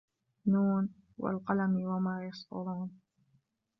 ن 0.45 0.83
وَالْقَلَمِ 1.17 1.81
وَمَا 1.85 2.25
يَسْطُرُونَ 2.27 2.91